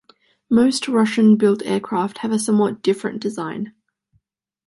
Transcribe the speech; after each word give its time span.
Most 0.49 0.87
Russian-built 0.87 1.61
aircraft 1.63 2.17
have 2.17 2.31
a 2.31 2.39
somewhat 2.39 2.81
different 2.81 3.21
design. 3.21 3.75